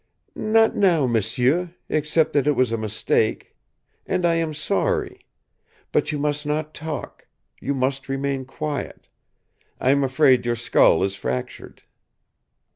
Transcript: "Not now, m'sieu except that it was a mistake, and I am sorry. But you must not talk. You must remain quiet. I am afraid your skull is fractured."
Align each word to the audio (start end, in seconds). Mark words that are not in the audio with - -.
"Not 0.33 0.75
now, 0.75 1.05
m'sieu 1.05 1.75
except 1.87 2.33
that 2.33 2.47
it 2.47 2.53
was 2.53 2.71
a 2.71 2.75
mistake, 2.79 3.55
and 4.07 4.25
I 4.25 4.33
am 4.33 4.51
sorry. 4.51 5.27
But 5.91 6.11
you 6.11 6.17
must 6.17 6.43
not 6.43 6.73
talk. 6.73 7.27
You 7.59 7.75
must 7.75 8.09
remain 8.09 8.45
quiet. 8.45 9.07
I 9.79 9.91
am 9.91 10.03
afraid 10.03 10.43
your 10.43 10.55
skull 10.55 11.03
is 11.03 11.15
fractured." 11.15 11.83